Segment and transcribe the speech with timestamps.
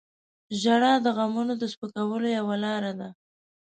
[0.61, 3.09] •ژړا د غمونو د سپکولو یوه لاره ده.